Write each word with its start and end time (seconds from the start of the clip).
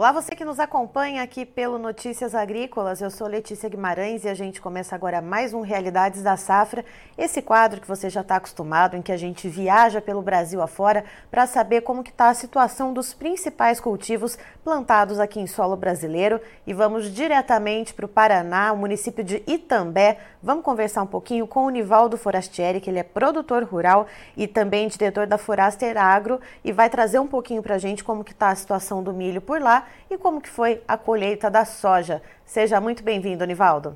Olá, 0.00 0.12
você 0.12 0.34
que 0.34 0.46
nos 0.46 0.58
acompanha 0.58 1.22
aqui 1.22 1.44
pelo 1.44 1.78
Notícias 1.78 2.34
Agrícolas. 2.34 3.02
Eu 3.02 3.10
sou 3.10 3.26
Letícia 3.26 3.68
Guimarães 3.68 4.24
e 4.24 4.30
a 4.30 4.34
gente 4.34 4.58
começa 4.58 4.94
agora 4.94 5.20
mais 5.20 5.52
um 5.52 5.60
Realidades 5.60 6.22
da 6.22 6.38
Safra. 6.38 6.86
Esse 7.18 7.42
quadro 7.42 7.82
que 7.82 7.86
você 7.86 8.08
já 8.08 8.22
está 8.22 8.36
acostumado, 8.36 8.96
em 8.96 9.02
que 9.02 9.12
a 9.12 9.16
gente 9.18 9.46
viaja 9.46 10.00
pelo 10.00 10.22
Brasil 10.22 10.62
afora 10.62 11.04
para 11.30 11.46
saber 11.46 11.82
como 11.82 12.00
está 12.00 12.30
a 12.30 12.34
situação 12.34 12.94
dos 12.94 13.12
principais 13.12 13.78
cultivos 13.78 14.38
plantados 14.64 15.20
aqui 15.20 15.38
em 15.38 15.46
solo 15.46 15.76
brasileiro. 15.76 16.40
E 16.66 16.72
vamos 16.72 17.12
diretamente 17.12 17.92
para 17.92 18.06
o 18.06 18.08
Paraná, 18.08 18.72
o 18.72 18.78
município 18.78 19.22
de 19.22 19.42
Itambé. 19.46 20.16
Vamos 20.42 20.64
conversar 20.64 21.02
um 21.02 21.06
pouquinho 21.06 21.46
com 21.46 21.66
o 21.66 21.70
Nivaldo 21.70 22.16
Forastieri, 22.16 22.80
que 22.80 22.88
ele 22.88 22.98
é 22.98 23.02
produtor 23.02 23.62
rural 23.62 24.06
e 24.34 24.46
também 24.46 24.88
diretor 24.88 25.26
da 25.26 25.36
Foraster 25.36 25.98
Agro 25.98 26.40
e 26.64 26.72
vai 26.72 26.88
trazer 26.88 27.18
um 27.18 27.26
pouquinho 27.26 27.62
para 27.62 27.74
a 27.74 27.78
gente 27.78 28.02
como 28.02 28.24
que 28.24 28.32
está 28.32 28.48
a 28.48 28.54
situação 28.54 29.02
do 29.02 29.12
milho 29.12 29.42
por 29.42 29.60
lá 29.60 29.86
e 30.10 30.16
como 30.16 30.40
que 30.40 30.48
foi 30.48 30.80
a 30.88 30.96
colheita 30.96 31.50
da 31.50 31.66
soja. 31.66 32.22
Seja 32.46 32.80
muito 32.80 33.02
bem-vindo, 33.02 33.44
Nivaldo. 33.44 33.94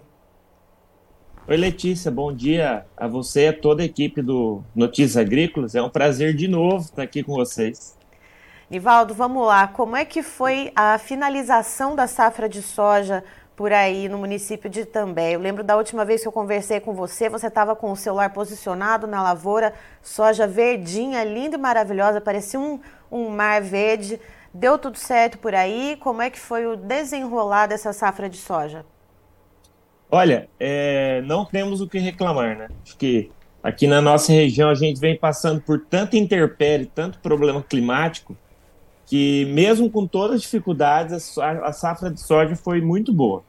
Oi, 1.48 1.56
Letícia, 1.56 2.10
bom 2.10 2.30
dia 2.30 2.84
a 2.94 3.08
você 3.08 3.44
e 3.44 3.48
a 3.48 3.58
toda 3.58 3.82
a 3.82 3.86
equipe 3.86 4.20
do 4.20 4.62
Notícias 4.74 5.16
Agrícolas. 5.16 5.74
É 5.74 5.80
um 5.80 5.88
prazer 5.88 6.34
de 6.34 6.46
novo 6.46 6.84
estar 6.84 7.02
aqui 7.02 7.22
com 7.22 7.32
vocês. 7.32 7.96
Nivaldo, 8.68 9.14
vamos 9.14 9.46
lá. 9.46 9.68
Como 9.68 9.96
é 9.96 10.04
que 10.04 10.22
foi 10.22 10.72
a 10.74 10.98
finalização 10.98 11.94
da 11.94 12.06
safra 12.06 12.48
de 12.48 12.60
soja 12.60 13.24
por 13.56 13.72
aí 13.72 14.08
no 14.08 14.18
município 14.18 14.68
de 14.68 14.80
Itambé? 14.80 15.32
Eu 15.32 15.40
lembro 15.40 15.62
da 15.62 15.76
última 15.76 16.04
vez 16.04 16.22
que 16.22 16.28
eu 16.28 16.32
conversei 16.32 16.80
com 16.80 16.92
você, 16.92 17.28
você 17.28 17.46
estava 17.46 17.76
com 17.76 17.92
o 17.92 17.96
celular 17.96 18.32
posicionado 18.32 19.06
na 19.06 19.22
lavoura, 19.22 19.74
soja 20.02 20.46
verdinha, 20.46 21.24
linda 21.24 21.56
e 21.56 21.58
maravilhosa, 21.58 22.20
parecia 22.20 22.58
um, 22.58 22.80
um 23.10 23.28
mar 23.28 23.60
verde. 23.62 24.20
Deu 24.52 24.78
tudo 24.78 24.98
certo 24.98 25.38
por 25.38 25.54
aí? 25.54 25.96
Como 26.00 26.22
é 26.22 26.30
que 26.30 26.38
foi 26.38 26.66
o 26.66 26.76
desenrolar 26.76 27.66
dessa 27.66 27.92
safra 27.92 28.28
de 28.28 28.36
soja? 28.36 28.84
Olha, 30.10 30.48
é, 30.60 31.22
não 31.22 31.44
temos 31.44 31.80
o 31.80 31.88
que 31.88 31.98
reclamar, 31.98 32.56
né? 32.56 32.68
Acho 32.84 32.96
que 32.96 33.32
aqui 33.60 33.86
na 33.88 34.00
nossa 34.00 34.30
região 34.30 34.70
a 34.70 34.74
gente 34.74 35.00
vem 35.00 35.18
passando 35.18 35.60
por 35.60 35.80
tanta 35.80 36.16
intempérie, 36.16 36.86
tanto 36.86 37.18
problema 37.18 37.60
climático, 37.62 38.36
que 39.06 39.44
mesmo 39.46 39.90
com 39.90 40.06
todas 40.06 40.36
as 40.36 40.42
dificuldades, 40.42 41.36
a 41.38 41.72
safra 41.72 42.10
de 42.10 42.20
soja 42.20 42.54
foi 42.54 42.80
muito 42.80 43.12
boa. 43.12 43.42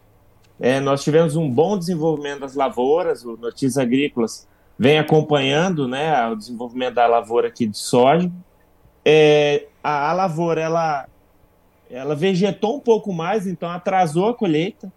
É, 0.59 0.79
nós 0.79 1.03
tivemos 1.03 1.35
um 1.35 1.49
bom 1.49 1.77
desenvolvimento 1.77 2.39
das 2.39 2.55
lavouras, 2.55 3.25
o 3.25 3.35
Notícias 3.37 3.77
Agrícolas 3.77 4.47
vem 4.77 4.97
acompanhando 4.99 5.87
né, 5.87 6.27
o 6.27 6.35
desenvolvimento 6.35 6.95
da 6.95 7.07
lavoura 7.07 7.47
aqui 7.47 7.65
de 7.65 7.77
soja. 7.77 8.31
É, 9.03 9.65
a, 9.83 10.09
a 10.09 10.13
lavoura 10.13 10.61
ela, 10.61 11.07
ela 11.89 12.15
vegetou 12.15 12.77
um 12.77 12.79
pouco 12.79 13.13
mais, 13.13 13.47
então 13.47 13.69
atrasou 13.69 14.29
a 14.29 14.33
colheita. 14.33 14.91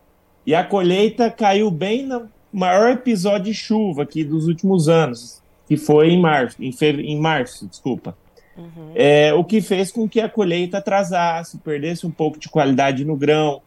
E 0.47 0.55
a 0.55 0.65
colheita 0.65 1.31
caiu 1.31 1.71
bem 1.71 2.07
no 2.07 2.29
maior 2.53 2.93
episódio 2.93 3.53
de 3.53 3.55
chuva 3.55 4.03
aqui 4.03 4.25
dos 4.25 4.47
últimos 4.47 4.89
anos, 4.89 5.43
que 5.67 5.77
foi 5.77 6.11
em 6.11 6.21
março, 6.21 6.57
em, 6.63 6.73
fe... 6.73 6.87
em 6.87 7.21
março, 7.21 7.67
desculpa. 7.67 8.17
Uhum. 8.57 8.93
É, 8.95 9.33
o 9.35 9.45
que 9.45 9.61
fez 9.61 9.93
com 9.93 10.09
que 10.09 10.21
a 10.21 10.29
colheita 10.29 10.79
atrasasse, 10.79 11.59
perdesse 11.59 12.07
um 12.07 12.11
pouco 12.11 12.39
de 12.39 12.49
qualidade 12.49 13.05
no 13.05 13.15
grão. 13.15 13.61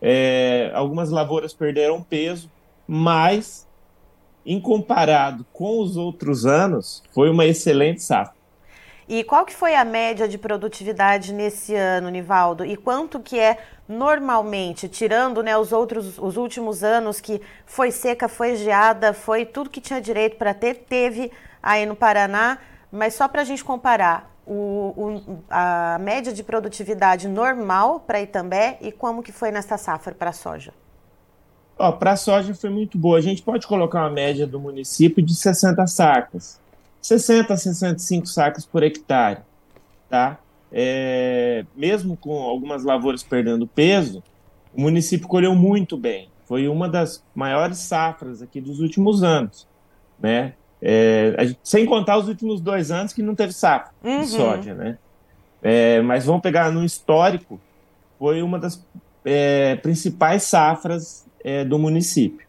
É, 0.00 0.70
algumas 0.74 1.10
lavouras 1.10 1.52
perderam 1.52 2.02
peso, 2.02 2.50
mas 2.86 3.66
em 4.48 4.58
comparado 4.58 5.44
com 5.52 5.80
os 5.80 5.96
outros 5.96 6.46
anos, 6.46 7.02
foi 7.12 7.28
uma 7.28 7.44
excelente 7.44 8.02
safra. 8.02 8.38
E 9.06 9.24
qual 9.24 9.44
que 9.44 9.54
foi 9.54 9.74
a 9.74 9.84
média 9.84 10.28
de 10.28 10.38
produtividade 10.38 11.32
nesse 11.32 11.74
ano, 11.74 12.10
Nivaldo? 12.10 12.64
E 12.64 12.76
quanto 12.76 13.20
que 13.20 13.38
é 13.38 13.58
normalmente, 13.86 14.88
tirando 14.88 15.42
né, 15.42 15.56
os 15.56 15.72
outros, 15.72 16.18
os 16.18 16.36
últimos 16.36 16.82
anos 16.84 17.20
que 17.20 17.40
foi 17.64 17.90
seca, 17.90 18.28
foi 18.28 18.56
geada, 18.56 19.14
foi 19.14 19.46
tudo 19.46 19.70
que 19.70 19.80
tinha 19.80 20.00
direito 20.00 20.36
para 20.36 20.52
ter, 20.52 20.74
teve 20.88 21.30
aí 21.62 21.86
no 21.86 21.96
Paraná, 21.96 22.58
mas 22.92 23.14
só 23.14 23.28
para 23.28 23.42
a 23.42 23.44
gente 23.44 23.64
comparar, 23.64 24.30
o, 24.48 24.94
o, 24.96 25.38
a 25.50 25.98
média 26.00 26.32
de 26.32 26.42
produtividade 26.42 27.28
normal 27.28 28.00
para 28.00 28.20
Itambé 28.20 28.78
e 28.80 28.90
como 28.90 29.22
que 29.22 29.30
foi 29.30 29.50
nessa 29.50 29.76
safra 29.76 30.14
para 30.14 30.30
a 30.30 30.32
soja? 30.32 30.72
Para 31.98 32.12
a 32.12 32.16
soja 32.16 32.54
foi 32.54 32.70
muito 32.70 32.98
boa. 32.98 33.18
A 33.18 33.20
gente 33.20 33.42
pode 33.42 33.66
colocar 33.66 34.00
uma 34.00 34.10
média 34.10 34.46
do 34.46 34.58
município 34.58 35.22
de 35.22 35.34
60 35.34 35.86
sacas. 35.86 36.58
60 37.00 37.52
a 37.52 37.56
65 37.56 38.26
sacas 38.26 38.66
por 38.66 38.82
hectare, 38.82 39.40
tá? 40.08 40.38
É, 40.72 41.64
mesmo 41.76 42.16
com 42.16 42.42
algumas 42.42 42.84
lavouras 42.84 43.22
perdendo 43.22 43.66
peso, 43.66 44.22
o 44.74 44.80
município 44.80 45.28
colheu 45.28 45.54
muito 45.54 45.96
bem. 45.96 46.28
Foi 46.46 46.66
uma 46.66 46.88
das 46.88 47.22
maiores 47.34 47.78
safras 47.78 48.42
aqui 48.42 48.60
dos 48.60 48.80
últimos 48.80 49.22
anos, 49.22 49.68
né? 50.18 50.54
É, 50.80 51.34
gente, 51.40 51.58
sem 51.62 51.84
contar 51.84 52.18
os 52.18 52.28
últimos 52.28 52.60
dois 52.60 52.90
anos 52.90 53.12
que 53.12 53.22
não 53.22 53.34
teve 53.34 53.52
safra 53.52 53.90
uhum. 54.02 54.20
de 54.20 54.26
soja, 54.28 54.74
né? 54.74 54.98
É, 55.62 56.00
mas 56.02 56.24
vamos 56.24 56.40
pegar 56.40 56.70
no 56.70 56.84
histórico, 56.84 57.60
foi 58.18 58.42
uma 58.42 58.58
das 58.58 58.84
é, 59.24 59.76
principais 59.76 60.44
safras 60.44 61.26
é, 61.42 61.64
do 61.64 61.78
município. 61.78 62.46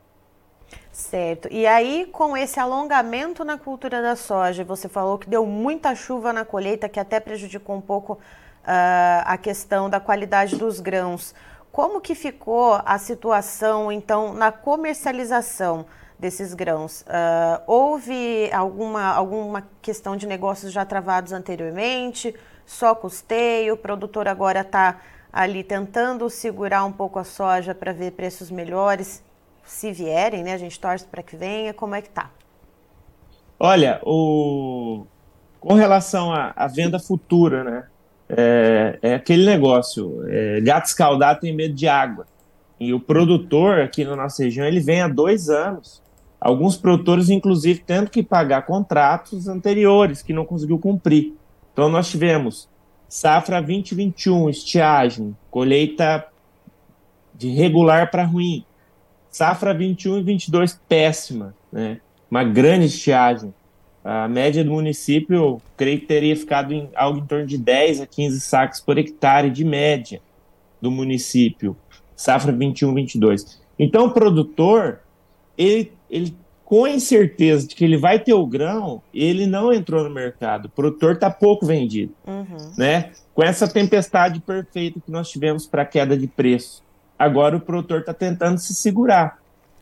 Certo. 0.91 1.47
E 1.49 1.65
aí, 1.65 2.07
com 2.11 2.35
esse 2.35 2.59
alongamento 2.59 3.45
na 3.45 3.57
cultura 3.57 4.01
da 4.01 4.15
soja, 4.15 4.65
você 4.65 4.89
falou 4.89 5.17
que 5.17 5.29
deu 5.29 5.45
muita 5.45 5.95
chuva 5.95 6.33
na 6.33 6.43
colheita, 6.43 6.89
que 6.89 6.99
até 6.99 7.19
prejudicou 7.21 7.77
um 7.77 7.81
pouco 7.81 8.13
uh, 8.13 9.23
a 9.23 9.37
questão 9.37 9.89
da 9.89 9.99
qualidade 9.99 10.57
dos 10.57 10.81
grãos. 10.81 11.33
Como 11.71 12.01
que 12.01 12.13
ficou 12.13 12.81
a 12.85 12.97
situação, 12.97 13.89
então, 13.91 14.33
na 14.33 14.51
comercialização 14.51 15.85
desses 16.19 16.53
grãos? 16.53 17.01
Uh, 17.01 17.63
houve 17.65 18.49
alguma, 18.51 19.05
alguma 19.05 19.67
questão 19.81 20.17
de 20.17 20.27
negócios 20.27 20.71
já 20.71 20.85
travados 20.85 21.31
anteriormente? 21.31 22.35
Só 22.65 22.93
custeio? 22.93 23.73
O 23.73 23.77
produtor 23.77 24.27
agora 24.27 24.61
está 24.61 24.99
ali 25.31 25.63
tentando 25.63 26.29
segurar 26.29 26.83
um 26.85 26.91
pouco 26.91 27.17
a 27.17 27.23
soja 27.23 27.73
para 27.73 27.93
ver 27.93 28.11
preços 28.11 28.51
melhores? 28.51 29.23
se 29.69 29.91
vierem, 29.91 30.43
né? 30.43 30.53
A 30.53 30.57
gente 30.57 30.79
torce 30.79 31.05
para 31.05 31.21
que 31.21 31.35
venha. 31.37 31.73
Como 31.73 31.95
é 31.95 32.01
que 32.01 32.09
tá? 32.09 32.31
Olha, 33.59 34.01
o... 34.03 35.05
com 35.59 35.73
relação 35.73 36.31
à, 36.33 36.67
venda 36.67 36.99
futura, 36.99 37.63
né? 37.63 37.83
É, 38.27 38.99
é 39.01 39.13
aquele 39.15 39.45
negócio. 39.45 40.23
É, 40.27 40.59
gato 40.61 40.85
escaldado 40.85 41.41
tem 41.41 41.55
medo 41.55 41.73
de 41.73 41.87
água. 41.87 42.25
E 42.79 42.93
o 42.93 42.99
produtor 42.99 43.81
aqui 43.81 44.03
na 44.03 44.15
nossa 44.15 44.43
região, 44.43 44.65
ele 44.65 44.79
vem 44.79 45.01
há 45.01 45.07
dois 45.07 45.49
anos. 45.49 46.01
Alguns 46.39 46.77
produtores, 46.77 47.29
inclusive, 47.29 47.83
tendo 47.85 48.09
que 48.09 48.23
pagar 48.23 48.65
contratos 48.65 49.47
anteriores 49.47 50.21
que 50.21 50.33
não 50.33 50.45
conseguiu 50.45 50.79
cumprir. 50.79 51.33
Então, 51.73 51.89
nós 51.89 52.09
tivemos 52.09 52.69
safra 53.07 53.61
2021, 53.61 54.49
estiagem, 54.49 55.35
colheita 55.49 56.25
de 57.35 57.49
regular 57.49 58.11
para 58.11 58.23
ruim, 58.23 58.63
Safra 59.31 59.73
21 59.73 60.17
e 60.17 60.23
22 60.23 60.79
péssima, 60.87 61.55
né? 61.71 61.99
Uma 62.29 62.43
grande 62.43 62.85
estiagem. 62.85 63.53
A 64.03 64.27
média 64.27 64.63
do 64.63 64.71
município, 64.71 65.61
creio 65.77 65.99
que 65.99 66.05
teria 66.05 66.35
ficado 66.35 66.73
em 66.73 66.89
algo 66.95 67.19
em 67.19 67.25
torno 67.25 67.45
de 67.45 67.57
10 67.57 68.01
a 68.01 68.07
15 68.07 68.39
sacos 68.39 68.79
por 68.79 68.97
hectare 68.97 69.49
de 69.49 69.63
média 69.63 70.21
do 70.81 70.89
município. 70.89 71.75
Safra 72.15 72.51
21 72.51 72.93
22. 72.93 73.61
Então 73.77 74.07
o 74.07 74.11
produtor, 74.11 74.99
ele, 75.57 75.91
ele 76.09 76.35
com 76.69 76.85
a 76.85 76.91
incerteza 76.91 77.67
de 77.67 77.73
que 77.73 77.83
ele 77.83 77.97
vai 77.97 78.19
ter 78.19 78.33
o 78.33 78.45
grão, 78.45 79.01
ele 79.11 79.47
não 79.47 79.73
entrou 79.73 80.03
no 80.03 80.09
mercado. 80.11 80.65
O 80.65 80.69
produtor 80.69 81.15
está 81.15 81.27
pouco 81.31 81.65
vendido, 81.65 82.13
uhum. 82.27 82.73
né? 82.77 83.09
Com 83.33 83.41
essa 83.41 83.67
tempestade 83.67 84.39
perfeita 84.39 84.99
que 85.03 85.11
nós 85.11 85.31
tivemos 85.31 85.65
para 85.65 85.83
queda 85.83 86.15
de 86.15 86.27
preço. 86.27 86.83
Agora 87.17 87.57
o 87.57 87.59
produtor 87.59 88.01
está 88.01 88.13
tentando 88.13 88.59
se 88.59 88.75
segurar, 88.75 89.39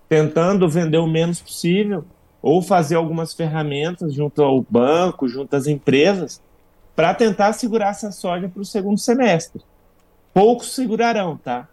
tentando 0.08 0.70
vender 0.70 0.98
o 0.98 1.06
menos 1.06 1.42
possível 1.42 2.06
ou 2.42 2.62
fazer 2.62 2.96
algumas 2.96 3.34
ferramentas 3.34 4.14
junto 4.14 4.42
ao 4.42 4.62
banco, 4.62 5.28
junto 5.28 5.54
às 5.58 5.68
empresas, 5.68 6.42
para 6.96 7.14
tentar 7.14 7.52
segurar 7.52 7.90
essa 7.90 8.14
soja 8.14 8.48
para 8.48 8.62
o 8.62 8.66
segundo 8.66 8.98
semestre. 8.98 9.62
Poucos 10.34 10.74
segurarão, 10.74 11.36
tá? 11.36 11.68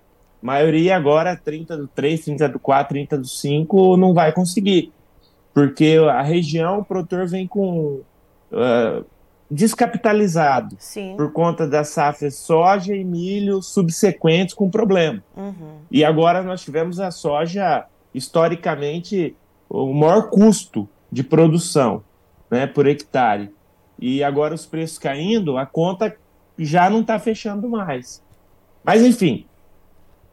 Maioria 0.44 0.94
agora, 0.94 1.34
30 1.34 1.74
do 1.74 1.88
3, 1.88 2.22
30 2.22 2.48
do 2.50 2.58
4, 2.58 2.92
30 2.92 3.16
do 3.16 3.26
5, 3.26 3.96
não 3.96 4.12
vai 4.12 4.30
conseguir. 4.30 4.92
Porque 5.54 5.96
a 6.10 6.20
região, 6.20 6.80
o 6.80 6.84
produtor 6.84 7.26
vem 7.26 7.46
com 7.46 8.02
uh, 8.52 9.06
descapitalizado 9.50 10.76
Sim. 10.78 11.14
por 11.16 11.32
conta 11.32 11.66
das 11.66 11.88
safras 11.88 12.34
soja 12.34 12.94
e 12.94 13.02
milho 13.02 13.62
subsequentes 13.62 14.52
com 14.52 14.68
problema. 14.68 15.24
Uhum. 15.34 15.78
E 15.90 16.04
agora 16.04 16.42
nós 16.42 16.60
tivemos 16.60 17.00
a 17.00 17.10
soja, 17.10 17.86
historicamente, 18.12 19.34
o 19.66 19.94
maior 19.94 20.28
custo 20.28 20.86
de 21.10 21.22
produção 21.22 22.04
né, 22.50 22.66
por 22.66 22.86
hectare. 22.86 23.50
E 23.98 24.22
agora 24.22 24.54
os 24.54 24.66
preços 24.66 24.98
caindo, 24.98 25.56
a 25.56 25.64
conta 25.64 26.14
já 26.58 26.90
não 26.90 27.00
está 27.00 27.18
fechando 27.18 27.66
mais. 27.66 28.22
Mas, 28.84 29.00
enfim, 29.02 29.46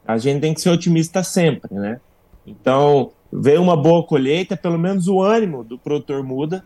a 0.06 0.18
gente 0.18 0.40
tem 0.40 0.54
que 0.54 0.60
ser 0.60 0.70
otimista 0.70 1.22
sempre, 1.22 1.74
né? 1.74 2.00
Então, 2.46 3.12
veio 3.32 3.62
uma 3.62 3.76
boa 3.76 4.04
colheita, 4.04 4.56
pelo 4.56 4.78
menos 4.78 5.08
o 5.08 5.22
ânimo 5.22 5.62
do 5.62 5.78
produtor 5.78 6.22
muda, 6.22 6.64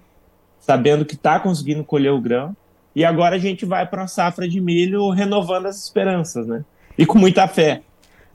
sabendo 0.59 1.05
que 1.05 1.15
está 1.15 1.39
conseguindo 1.39 1.85
colher 1.85 2.13
o 2.13 2.21
grão. 2.21 2.57
E 2.95 3.05
agora 3.05 3.37
a 3.37 3.39
gente 3.39 3.67
vai 3.67 3.87
para 3.87 4.03
uma 4.03 4.09
safra 4.09 4.49
de 4.49 4.61
milho 4.61 5.11
renovando 5.11 5.67
as 5.67 5.85
esperanças, 5.85 6.47
né? 6.47 6.65
E 6.97 7.05
com 7.05 7.19
muita 7.19 7.47
fé. 7.47 7.83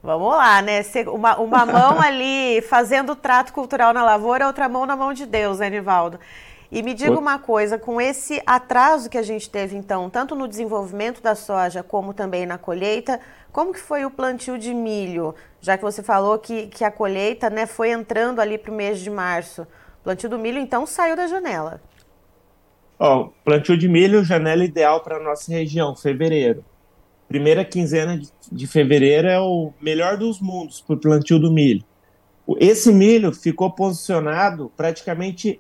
Vamos 0.04 0.30
lá, 0.30 0.62
né? 0.62 0.82
Uma, 1.08 1.38
uma 1.38 1.66
mão 1.66 2.00
ali 2.02 2.62
fazendo 2.62 3.14
o 3.14 3.16
trato 3.16 3.52
cultural 3.54 3.92
na 3.94 4.04
lavoura, 4.04 4.48
outra 4.48 4.70
mão 4.70 4.86
na 4.86 4.96
mão 4.96 5.14
de 5.14 5.26
Deus, 5.26 5.60
né, 5.60 5.70
Nivaldo? 5.70 6.20
E 6.72 6.82
me 6.82 6.94
diga 6.94 7.20
uma 7.20 7.38
coisa, 7.38 7.78
com 7.78 8.00
esse 8.00 8.42
atraso 8.46 9.10
que 9.10 9.18
a 9.18 9.22
gente 9.22 9.50
teve, 9.50 9.76
então, 9.76 10.10
tanto 10.10 10.36
no 10.36 10.48
desenvolvimento 10.48 11.22
da 11.22 11.36
soja 11.36 11.84
como 11.84 12.14
também 12.14 12.46
na 12.46 12.58
colheita, 12.58 13.20
como 13.52 13.74
que 13.74 13.80
foi 13.80 14.06
o 14.06 14.10
plantio 14.10 14.58
de 14.58 14.74
milho? 14.74 15.36
Já 15.60 15.78
que 15.78 15.84
você 15.84 16.02
falou 16.02 16.40
que, 16.40 16.68
que 16.68 16.86
a 16.86 16.90
colheita 16.90 17.50
né, 17.50 17.66
foi 17.66 17.92
entrando 17.92 18.40
ali 18.40 18.58
para 18.58 18.72
o 18.72 18.74
mês 18.74 19.02
de 19.02 19.10
março. 19.10 19.64
O 20.00 20.04
plantio 20.06 20.30
do 20.30 20.40
milho, 20.40 20.60
então, 20.60 20.86
saiu 20.86 21.14
da 21.14 21.28
janela. 21.28 21.82
Ó, 22.98 23.30
plantio 23.44 23.78
de 23.78 23.90
milho, 23.90 24.24
janela 24.24 24.64
ideal 24.64 25.02
para 25.02 25.18
a 25.18 25.24
nossa 25.24 25.52
região, 25.52 25.94
fevereiro. 25.94 26.64
Primeira 27.28 27.66
quinzena 27.66 28.18
de, 28.18 28.30
de 28.50 28.66
fevereiro 28.66 29.28
é 29.28 29.40
o 29.42 29.74
melhor 29.82 30.16
dos 30.16 30.40
mundos 30.40 30.80
para 30.80 30.96
o 30.96 31.00
plantio 31.00 31.38
do 31.38 31.52
milho. 31.52 31.84
Esse 32.60 32.94
milho 32.94 33.34
ficou 33.34 33.70
posicionado 33.72 34.72
praticamente 34.78 35.60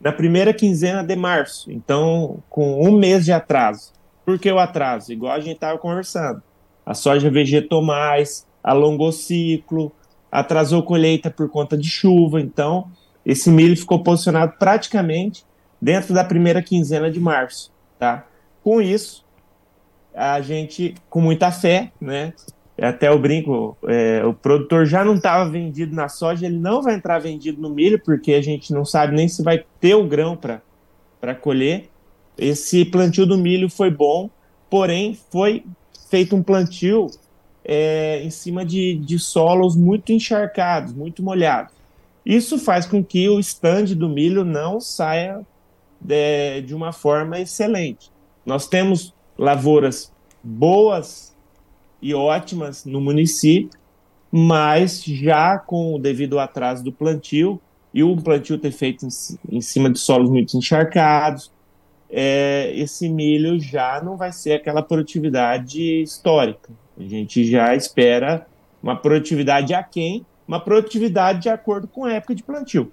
na 0.00 0.12
primeira 0.12 0.52
quinzena 0.52 1.02
de 1.02 1.16
março, 1.16 1.70
então 1.70 2.42
com 2.48 2.82
um 2.86 2.96
mês 2.96 3.24
de 3.24 3.32
atraso. 3.32 3.92
Por 4.24 4.38
que 4.38 4.50
o 4.50 4.58
atraso? 4.58 5.12
Igual 5.12 5.32
a 5.32 5.40
gente 5.40 5.54
estava 5.54 5.78
conversando. 5.78 6.42
A 6.84 6.94
soja 6.94 7.30
vegetou 7.30 7.82
mais, 7.82 8.46
alongou 8.62 9.12
ciclo, 9.12 9.92
atrasou 10.30 10.82
colheita 10.82 11.30
por 11.30 11.48
conta 11.48 11.76
de 11.76 11.88
chuva, 11.88 12.40
então 12.40 12.90
esse 13.24 13.50
milho 13.50 13.76
ficou 13.76 14.02
posicionado 14.02 14.54
praticamente 14.58 15.44
dentro 15.80 16.14
da 16.14 16.24
primeira 16.24 16.62
quinzena 16.62 17.10
de 17.10 17.20
março, 17.20 17.72
tá? 17.98 18.26
Com 18.62 18.80
isso, 18.80 19.24
a 20.14 20.40
gente, 20.40 20.94
com 21.08 21.20
muita 21.20 21.50
fé, 21.50 21.92
né, 22.00 22.32
até 22.84 23.10
o 23.10 23.18
brinco, 23.18 23.76
é, 23.88 24.24
o 24.24 24.34
produtor 24.34 24.84
já 24.84 25.04
não 25.04 25.14
estava 25.14 25.48
vendido 25.48 25.94
na 25.94 26.08
soja, 26.08 26.46
ele 26.46 26.58
não 26.58 26.82
vai 26.82 26.94
entrar 26.94 27.18
vendido 27.18 27.60
no 27.60 27.70
milho, 27.70 27.98
porque 28.02 28.34
a 28.34 28.42
gente 28.42 28.72
não 28.72 28.84
sabe 28.84 29.14
nem 29.14 29.28
se 29.28 29.42
vai 29.42 29.64
ter 29.80 29.94
o 29.94 30.06
grão 30.06 30.36
para 30.36 31.34
colher. 31.34 31.88
Esse 32.36 32.84
plantio 32.84 33.24
do 33.24 33.38
milho 33.38 33.70
foi 33.70 33.90
bom, 33.90 34.28
porém 34.68 35.18
foi 35.30 35.64
feito 36.10 36.36
um 36.36 36.42
plantio 36.42 37.10
é, 37.64 38.22
em 38.22 38.30
cima 38.30 38.64
de, 38.64 38.96
de 38.96 39.18
solos 39.18 39.74
muito 39.74 40.12
encharcados, 40.12 40.92
muito 40.92 41.22
molhados. 41.22 41.72
Isso 42.24 42.58
faz 42.58 42.86
com 42.86 43.02
que 43.02 43.28
o 43.28 43.40
stand 43.40 43.94
do 43.96 44.08
milho 44.08 44.44
não 44.44 44.80
saia 44.80 45.40
de, 46.00 46.60
de 46.62 46.74
uma 46.74 46.92
forma 46.92 47.40
excelente. 47.40 48.10
Nós 48.44 48.68
temos 48.68 49.14
lavouras 49.38 50.12
boas 50.42 51.35
e 52.00 52.14
ótimas 52.14 52.84
no 52.84 53.00
município, 53.00 53.78
mas 54.30 55.02
já 55.02 55.58
com 55.58 55.94
o 55.94 55.98
devido 55.98 56.38
atraso 56.38 56.84
do 56.84 56.92
plantio 56.92 57.60
e 57.92 58.02
o 58.02 58.16
plantio 58.16 58.58
ter 58.58 58.72
feito 58.72 59.06
em, 59.06 59.56
em 59.56 59.60
cima 59.60 59.90
de 59.90 59.98
solos 59.98 60.28
muito 60.28 60.56
encharcados, 60.56 61.50
é, 62.10 62.72
esse 62.74 63.08
milho 63.08 63.58
já 63.58 64.00
não 64.02 64.16
vai 64.16 64.32
ser 64.32 64.54
aquela 64.54 64.82
produtividade 64.82 66.02
histórica. 66.02 66.70
A 66.98 67.02
gente 67.02 67.44
já 67.44 67.74
espera 67.74 68.46
uma 68.82 68.96
produtividade 68.96 69.74
aquém, 69.74 70.24
uma 70.46 70.60
produtividade 70.60 71.40
de 71.40 71.48
acordo 71.48 71.88
com 71.88 72.04
a 72.04 72.12
época 72.12 72.34
de 72.34 72.42
plantio. 72.42 72.92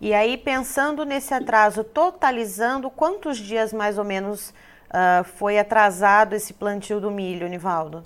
E 0.00 0.14
aí, 0.14 0.36
pensando 0.36 1.04
nesse 1.04 1.34
atraso, 1.34 1.82
totalizando 1.82 2.88
quantos 2.88 3.36
dias 3.36 3.72
mais 3.72 3.98
ou 3.98 4.04
menos 4.04 4.54
uh, 4.88 5.24
foi 5.24 5.58
atrasado 5.58 6.34
esse 6.34 6.52
plantio 6.52 7.00
do 7.00 7.10
milho, 7.10 7.48
Nivaldo? 7.48 8.02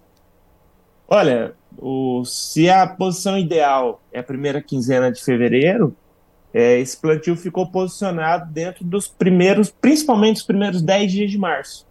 Olha, 1.09 1.55
o, 1.79 2.25
se 2.25 2.71
a 2.71 2.87
posição 2.87 3.39
ideal 3.39 4.01
é 4.13 4.21
a 4.21 4.23
primeira 4.23 4.63
quinzena 4.63 5.11
de 5.13 5.23
fevereiro, 5.23 5.95
é, 6.55 6.79
esse 6.79 6.97
plantio 6.97 7.35
ficou 7.37 7.67
posicionado 7.67 8.51
dentro 8.53 8.85
dos 8.85 9.09
primeiros, 9.09 9.71
principalmente 9.71 10.37
os 10.37 10.43
primeiros 10.43 10.83
10 10.83 11.13
dias 11.13 11.31
de 11.31 11.39
março. 11.39 11.87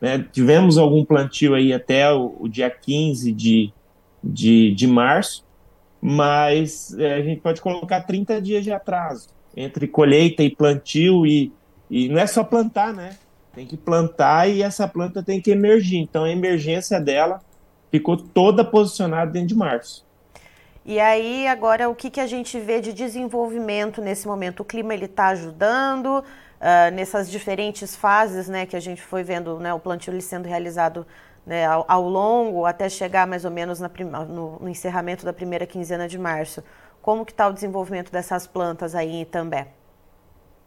Né? 0.00 0.24
Tivemos 0.32 0.78
algum 0.78 1.04
plantio 1.04 1.54
aí 1.54 1.72
até 1.72 2.10
o, 2.12 2.36
o 2.40 2.48
dia 2.48 2.70
15 2.70 3.32
de, 3.32 3.72
de, 4.22 4.74
de 4.74 4.86
março, 4.86 5.44
mas 6.00 6.96
é, 6.98 7.14
a 7.14 7.22
gente 7.22 7.40
pode 7.40 7.60
colocar 7.60 8.02
30 8.02 8.40
dias 8.40 8.64
de 8.64 8.72
atraso 8.72 9.28
entre 9.56 9.88
colheita 9.88 10.42
e 10.42 10.50
plantio, 10.54 11.26
e, 11.26 11.52
e 11.90 12.08
não 12.08 12.18
é 12.18 12.26
só 12.26 12.44
plantar, 12.44 12.94
né? 12.94 13.16
Tem 13.52 13.66
que 13.66 13.76
plantar 13.76 14.48
e 14.48 14.62
essa 14.62 14.86
planta 14.86 15.22
tem 15.22 15.40
que 15.40 15.50
emergir. 15.50 15.98
Então 15.98 16.24
a 16.24 16.30
emergência 16.30 17.00
dela 17.00 17.40
ficou 17.90 18.16
toda 18.16 18.64
posicionada 18.64 19.30
dentro 19.30 19.48
de 19.48 19.56
março. 19.56 20.08
E 20.84 20.98
aí, 20.98 21.46
agora, 21.46 21.88
o 21.90 21.94
que, 21.94 22.08
que 22.08 22.20
a 22.20 22.26
gente 22.26 22.58
vê 22.58 22.80
de 22.80 22.92
desenvolvimento 22.92 24.00
nesse 24.00 24.26
momento? 24.26 24.60
O 24.60 24.64
clima 24.64 24.94
ele 24.94 25.04
está 25.04 25.28
ajudando 25.28 26.20
uh, 26.60 26.94
nessas 26.94 27.30
diferentes 27.30 27.94
fases, 27.94 28.48
né, 28.48 28.64
que 28.64 28.74
a 28.74 28.80
gente 28.80 29.02
foi 29.02 29.22
vendo, 29.22 29.58
né, 29.58 29.74
o 29.74 29.78
plantio 29.78 30.12
ele 30.12 30.22
sendo 30.22 30.48
realizado 30.48 31.06
né, 31.44 31.66
ao, 31.66 31.84
ao, 31.86 32.08
longo, 32.08 32.64
até 32.64 32.88
chegar 32.88 33.26
mais 33.26 33.44
ou 33.44 33.50
menos 33.50 33.78
na, 33.78 33.90
no, 34.26 34.58
no, 34.58 34.68
encerramento 34.68 35.24
da 35.24 35.32
primeira 35.32 35.66
quinzena 35.66 36.08
de 36.08 36.18
março. 36.18 36.62
Como 37.02 37.24
que 37.24 37.32
está 37.32 37.46
o 37.48 37.52
desenvolvimento 37.52 38.10
dessas 38.10 38.46
plantas 38.46 38.94
aí 38.94 39.10
em 39.10 39.22
Itambé? 39.22 39.68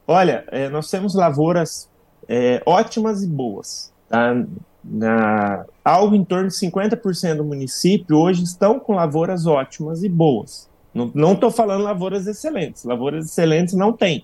Olha, 0.07 0.44
é, 0.51 0.69
nós 0.69 0.89
temos 0.89 1.15
lavouras 1.15 1.89
é, 2.28 2.62
ótimas 2.66 3.24
e 3.24 3.28
boas. 3.28 3.94
Tá? 4.10 4.44
Na, 4.84 5.66
algo 5.84 6.16
em 6.16 6.25
torno 6.25 6.50
de 6.50 6.56
50% 6.56 7.38
do 7.38 7.46
município 7.46 8.18
hoje 8.18 8.44
estão 8.44 8.80
com 8.80 8.94
lavouras 8.94 9.48
ótimas 9.48 10.04
e 10.04 10.10
boas. 10.10 10.70
Não 10.94 11.34
estou 11.34 11.50
falando 11.50 11.84
lavouras 11.84 12.28
excelentes. 12.28 12.84
Lavouras 12.84 13.25
excelentes 13.25 13.74
não 13.74 13.92
tem, 13.92 14.24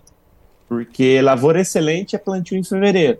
porque 0.67 1.19
lavoura 1.21 1.61
excelente 1.61 2.15
é 2.15 2.19
plantio 2.19 2.55
em 2.57 2.63
fevereiro. 2.63 3.17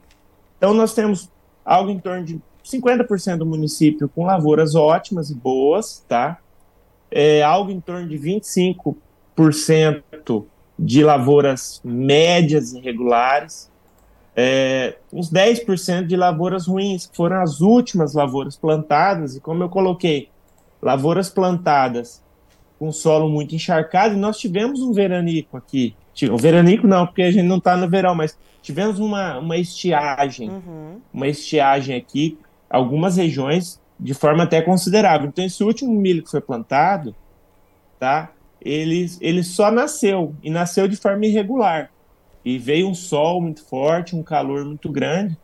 Então 0.57 0.71
nós 0.73 0.93
temos 0.93 1.29
algo 1.65 1.89
em 1.89 1.97
torno 1.97 2.25
de 2.25 2.39
50% 2.63 3.37
do 3.37 3.45
município 3.45 4.09
com 4.09 4.25
lavouras 4.25 4.75
ótimas 4.75 5.31
e 5.31 5.35
boas, 5.35 6.03
tá? 6.07 6.37
É, 7.09 7.41
algo 7.41 7.71
em 7.71 7.79
torno 7.79 8.07
de 8.07 8.19
25% 8.19 10.45
de 10.77 11.03
lavouras 11.03 11.81
médias 11.83 12.73
e 12.73 12.79
regulares, 12.79 13.71
é, 14.35 14.97
uns 15.11 15.31
10% 15.31 16.05
de 16.05 16.15
lavouras 16.15 16.67
ruins, 16.67 17.05
que 17.07 17.15
foram 17.15 17.41
as 17.41 17.61
últimas 17.61 18.13
lavouras 18.13 18.55
plantadas, 18.55 19.35
e 19.35 19.41
como 19.41 19.63
eu 19.63 19.69
coloquei, 19.69 20.29
lavouras 20.81 21.29
plantadas 21.29 22.23
com 22.77 22.91
solo 22.91 23.29
muito 23.29 23.53
encharcado, 23.53 24.13
e 24.13 24.17
nós 24.17 24.37
tivemos 24.37 24.81
um 24.81 24.93
veranico 24.93 25.57
aqui. 25.57 25.95
O 26.31 26.37
veranico 26.37 26.87
não, 26.87 27.05
porque 27.05 27.23
a 27.23 27.31
gente 27.31 27.45
não 27.45 27.57
está 27.57 27.75
no 27.75 27.89
verão, 27.89 28.15
mas 28.15 28.37
tivemos 28.61 28.99
uma, 28.99 29.37
uma 29.39 29.57
estiagem, 29.57 30.49
uhum. 30.49 31.01
uma 31.13 31.27
estiagem 31.27 31.95
aqui, 31.95 32.37
algumas 32.69 33.17
regiões, 33.17 33.81
de 33.99 34.13
forma 34.13 34.43
até 34.43 34.61
considerável. 34.61 35.27
Então, 35.27 35.43
esse 35.43 35.63
último 35.63 35.93
milho 35.93 36.23
que 36.23 36.31
foi 36.31 36.39
plantado, 36.39 37.13
tá? 37.99 38.31
Ele, 38.61 39.05
ele 39.19 39.43
só 39.43 39.71
nasceu, 39.71 40.33
e 40.41 40.49
nasceu 40.49 40.87
de 40.87 40.95
forma 40.95 41.25
irregular 41.25 41.89
e 42.43 42.57
veio 42.57 42.87
um 42.87 42.95
sol 42.95 43.41
muito 43.41 43.63
forte, 43.65 44.15
um 44.15 44.23
calor 44.23 44.65
muito 44.65 44.91
grande, 44.91 45.37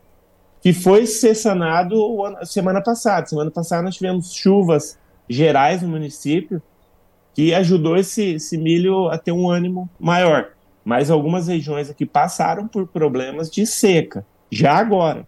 que 0.60 0.72
foi 0.72 1.06
ser 1.06 1.34
sanado 1.34 1.96
semana 2.44 2.82
passada. 2.82 3.26
Semana 3.26 3.50
passada 3.50 3.82
nós 3.82 3.94
tivemos 3.94 4.32
chuvas 4.32 4.98
gerais 5.28 5.82
no 5.82 5.88
município, 5.88 6.62
que 7.34 7.54
ajudou 7.54 7.96
esse, 7.96 8.34
esse 8.34 8.56
milho 8.56 9.08
a 9.08 9.18
ter 9.18 9.32
um 9.32 9.48
ânimo 9.48 9.88
maior. 10.00 10.52
Mas 10.84 11.10
algumas 11.10 11.48
regiões 11.48 11.90
aqui 11.90 12.06
passaram 12.06 12.66
por 12.66 12.86
problemas 12.86 13.50
de 13.50 13.66
seca, 13.66 14.24
já 14.50 14.74
agora, 14.74 15.26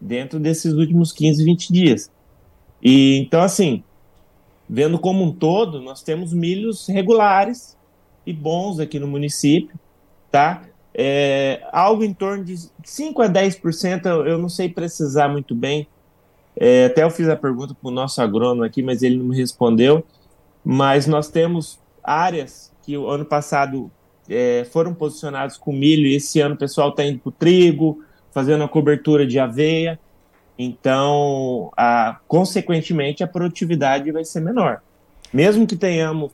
dentro 0.00 0.38
desses 0.38 0.72
últimos 0.72 1.12
15, 1.12 1.44
20 1.44 1.72
dias. 1.72 2.10
E 2.82 3.18
então, 3.18 3.42
assim, 3.42 3.82
vendo 4.68 4.98
como 4.98 5.24
um 5.24 5.32
todo, 5.32 5.80
nós 5.80 6.02
temos 6.02 6.32
milhos 6.32 6.86
regulares 6.86 7.76
e 8.24 8.32
bons 8.32 8.78
aqui 8.78 8.98
no 8.98 9.08
município, 9.08 9.78
tá? 10.30 10.62
É, 11.02 11.62
algo 11.72 12.04
em 12.04 12.12
torno 12.12 12.44
de 12.44 12.58
5 12.84 13.22
a 13.22 13.26
10%, 13.26 14.04
eu, 14.26 14.36
não 14.36 14.50
sei 14.50 14.68
precisar 14.68 15.28
muito 15.28 15.54
bem. 15.54 15.88
É, 16.54 16.84
até 16.84 17.02
eu 17.02 17.10
fiz 17.10 17.26
a 17.26 17.34
pergunta 17.34 17.72
para 17.72 17.88
o 17.88 17.90
nosso 17.90 18.20
agrônomo 18.20 18.64
aqui, 18.64 18.82
mas 18.82 19.02
ele 19.02 19.16
não 19.16 19.24
me 19.24 19.34
respondeu. 19.34 20.04
Mas 20.62 21.06
nós 21.06 21.30
temos 21.30 21.80
áreas 22.04 22.70
que 22.82 22.98
o 22.98 23.08
ano 23.08 23.24
passado 23.24 23.90
é, 24.28 24.66
foram 24.70 24.92
posicionados 24.92 25.56
com 25.56 25.72
milho, 25.72 26.06
e 26.06 26.16
esse 26.16 26.38
ano 26.38 26.54
o 26.54 26.58
pessoal 26.58 26.90
está 26.90 27.02
indo 27.02 27.18
para 27.18 27.30
o 27.30 27.32
trigo, 27.32 28.04
fazendo 28.30 28.62
a 28.62 28.68
cobertura 28.68 29.26
de 29.26 29.38
aveia. 29.38 29.98
Então, 30.58 31.72
a, 31.78 32.20
consequentemente, 32.28 33.24
a 33.24 33.26
produtividade 33.26 34.12
vai 34.12 34.26
ser 34.26 34.40
menor. 34.40 34.82
Mesmo 35.32 35.66
que 35.66 35.76
tenhamos 35.76 36.30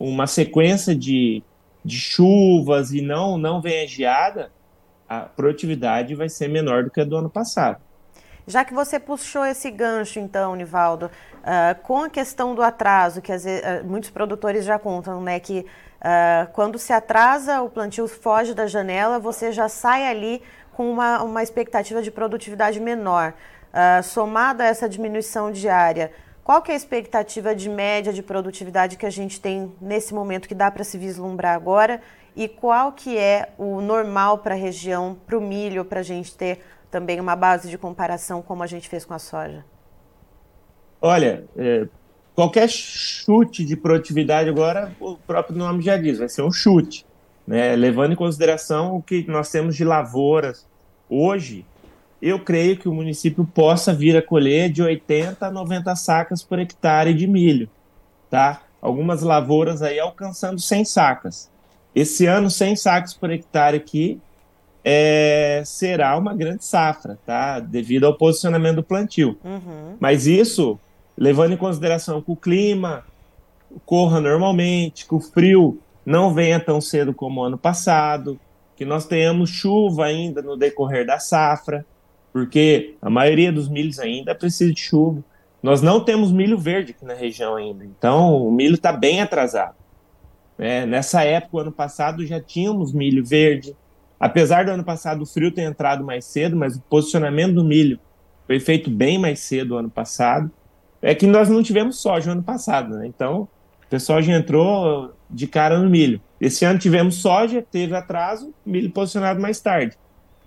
uma 0.00 0.26
sequência 0.26 0.96
de, 0.96 1.44
de 1.84 1.98
chuvas 1.98 2.92
e 2.92 3.00
não, 3.00 3.38
não 3.38 3.60
venha 3.60 3.86
geada, 3.86 4.52
a 5.08 5.20
produtividade 5.20 6.14
vai 6.14 6.28
ser 6.28 6.48
menor 6.48 6.84
do 6.84 6.90
que 6.90 7.00
a 7.00 7.04
do 7.04 7.16
ano 7.16 7.30
passado. 7.30 7.80
Já 8.46 8.64
que 8.64 8.74
você 8.74 8.98
puxou 8.98 9.44
esse 9.44 9.70
gancho, 9.70 10.18
então, 10.18 10.54
Nivaldo, 10.54 11.06
uh, 11.06 11.80
com 11.82 12.04
a 12.04 12.10
questão 12.10 12.54
do 12.54 12.62
atraso, 12.62 13.20
que 13.20 13.30
vezes, 13.30 13.60
uh, 13.60 13.84
muitos 13.84 14.10
produtores 14.10 14.64
já 14.64 14.78
contam, 14.78 15.20
né, 15.20 15.38
que 15.38 15.60
uh, 15.60 16.50
quando 16.52 16.78
se 16.78 16.92
atrasa, 16.92 17.62
o 17.62 17.68
plantio 17.68 18.08
foge 18.08 18.54
da 18.54 18.66
janela, 18.66 19.18
você 19.18 19.52
já 19.52 19.68
sai 19.68 20.06
ali 20.06 20.42
com 20.72 20.90
uma, 20.90 21.22
uma 21.22 21.42
expectativa 21.42 22.02
de 22.02 22.10
produtividade 22.10 22.80
menor. 22.80 23.34
somado 24.02 24.62
a 24.62 24.66
essa 24.66 24.88
diminuição 24.88 25.52
diária, 25.52 26.10
qual 26.42 26.62
que 26.62 26.70
é 26.70 26.74
a 26.74 26.76
expectativa 26.76 27.54
de 27.54 27.68
média 27.68 28.12
de 28.12 28.22
produtividade 28.22 28.96
que 28.96 29.06
a 29.06 29.10
gente 29.10 29.40
tem 29.40 29.72
nesse 29.80 30.14
momento 30.14 30.48
que 30.48 30.54
dá 30.54 30.70
para 30.70 30.84
se 30.84 30.98
vislumbrar 30.98 31.54
agora? 31.54 32.00
E 32.34 32.48
qual 32.48 32.92
que 32.92 33.18
é 33.18 33.50
o 33.58 33.80
normal 33.80 34.38
para 34.38 34.54
a 34.54 34.58
região, 34.58 35.16
para 35.26 35.36
o 35.36 35.40
milho, 35.40 35.84
para 35.84 36.00
a 36.00 36.02
gente 36.02 36.34
ter 36.34 36.60
também 36.90 37.20
uma 37.20 37.36
base 37.36 37.68
de 37.68 37.78
comparação 37.78 38.42
como 38.42 38.62
a 38.62 38.66
gente 38.66 38.88
fez 38.88 39.04
com 39.04 39.14
a 39.14 39.18
soja? 39.18 39.64
Olha, 41.00 41.44
é, 41.56 41.86
qualquer 42.34 42.68
chute 42.68 43.64
de 43.64 43.76
produtividade 43.76 44.48
agora, 44.48 44.94
o 45.00 45.16
próprio 45.16 45.56
nome 45.56 45.82
já 45.82 45.96
diz, 45.96 46.18
vai 46.18 46.28
ser 46.28 46.42
um 46.42 46.52
chute, 46.52 47.06
né? 47.46 47.74
levando 47.76 48.12
em 48.12 48.16
consideração 48.16 48.96
o 48.96 49.02
que 49.02 49.26
nós 49.28 49.50
temos 49.50 49.76
de 49.76 49.84
lavouras 49.84 50.66
hoje. 51.08 51.64
Eu 52.20 52.38
creio 52.38 52.76
que 52.76 52.88
o 52.88 52.94
município 52.94 53.44
possa 53.46 53.94
vir 53.94 54.16
a 54.16 54.22
colher 54.22 54.70
de 54.70 54.82
80 54.82 55.46
a 55.46 55.50
90 55.50 55.96
sacas 55.96 56.42
por 56.42 56.58
hectare 56.58 57.14
de 57.14 57.26
milho, 57.26 57.68
tá? 58.28 58.62
Algumas 58.80 59.22
lavouras 59.22 59.82
aí 59.82 59.98
alcançando 59.98 60.60
100 60.60 60.84
sacas. 60.84 61.50
Esse 61.94 62.26
ano, 62.26 62.50
100 62.50 62.76
sacas 62.76 63.14
por 63.14 63.30
hectare 63.30 63.76
aqui 63.76 64.20
é, 64.84 65.62
será 65.64 66.16
uma 66.16 66.34
grande 66.34 66.64
safra, 66.64 67.18
tá? 67.26 67.60
Devido 67.60 68.06
ao 68.06 68.16
posicionamento 68.16 68.76
do 68.76 68.82
plantio. 68.82 69.38
Uhum. 69.44 69.96
Mas 69.98 70.26
isso, 70.26 70.78
levando 71.16 71.52
em 71.52 71.56
consideração 71.56 72.22
que 72.22 72.30
o 72.30 72.36
clima 72.36 73.04
corra 73.84 74.20
normalmente, 74.20 75.06
que 75.06 75.14
o 75.14 75.20
frio 75.20 75.78
não 76.04 76.32
venha 76.32 76.58
tão 76.58 76.80
cedo 76.80 77.12
como 77.12 77.42
ano 77.42 77.58
passado, 77.58 78.38
que 78.74 78.84
nós 78.84 79.06
tenhamos 79.06 79.50
chuva 79.50 80.06
ainda 80.06 80.40
no 80.40 80.56
decorrer 80.56 81.06
da 81.06 81.18
safra, 81.18 81.84
porque 82.32 82.94
a 83.00 83.10
maioria 83.10 83.52
dos 83.52 83.68
milhos 83.68 83.98
ainda 83.98 84.34
precisa 84.34 84.72
de 84.72 84.80
chuva. 84.80 85.22
Nós 85.62 85.82
não 85.82 86.02
temos 86.02 86.32
milho 86.32 86.58
verde 86.58 86.92
aqui 86.92 87.04
na 87.04 87.14
região 87.14 87.56
ainda, 87.56 87.84
então 87.84 88.46
o 88.46 88.50
milho 88.50 88.74
está 88.74 88.92
bem 88.92 89.20
atrasado. 89.20 89.74
É, 90.58 90.84
nessa 90.86 91.22
época, 91.24 91.62
ano 91.62 91.72
passado, 91.72 92.24
já 92.24 92.40
tínhamos 92.40 92.92
milho 92.92 93.24
verde, 93.24 93.74
Apesar 94.20 94.66
do 94.66 94.70
ano 94.70 94.84
passado 94.84 95.22
o 95.22 95.26
frio 95.26 95.50
ter 95.50 95.62
entrado 95.62 96.04
mais 96.04 96.26
cedo, 96.26 96.54
mas 96.54 96.76
o 96.76 96.80
posicionamento 96.82 97.54
do 97.54 97.64
milho 97.64 97.98
foi 98.46 98.60
feito 98.60 98.90
bem 98.90 99.18
mais 99.18 99.40
cedo 99.40 99.78
ano 99.78 99.88
passado. 99.88 100.50
É 101.00 101.14
que 101.14 101.26
nós 101.26 101.48
não 101.48 101.62
tivemos 101.62 102.02
soja 102.02 102.32
ano 102.32 102.42
passado, 102.42 102.96
né? 102.96 103.06
Então, 103.06 103.48
o 103.82 103.88
pessoal 103.88 104.20
já 104.20 104.36
entrou 104.36 105.14
de 105.30 105.46
cara 105.46 105.78
no 105.78 105.88
milho. 105.88 106.20
Esse 106.38 106.66
ano 106.66 106.78
tivemos 106.78 107.14
soja, 107.14 107.62
teve 107.62 107.96
atraso, 107.96 108.52
milho 108.66 108.90
posicionado 108.90 109.40
mais 109.40 109.58
tarde. 109.58 109.96